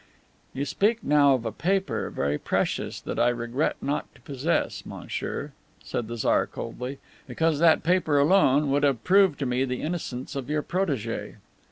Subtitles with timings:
[0.51, 5.51] "You speak now of a paper, very precious, that I regret not to possess, monsieur,"
[5.83, 10.35] said the Tsar coldly, "because that paper alone would have proved to me the innocence
[10.35, 11.35] of your protegee."